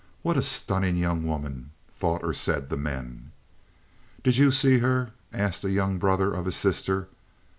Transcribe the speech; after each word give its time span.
"What 0.23 0.35
a 0.35 0.41
stunning 0.41 0.97
young 0.97 1.27
woman!" 1.27 1.73
thought 1.91 2.23
or 2.23 2.33
said 2.33 2.71
the 2.71 2.75
men. 2.75 3.31
"Did 4.23 4.35
you 4.35 4.49
see 4.49 4.79
her?" 4.79 5.11
asked 5.31 5.63
a 5.63 5.69
young 5.69 5.99
brother 5.99 6.33
of 6.33 6.45
his 6.45 6.55
sister. 6.55 7.07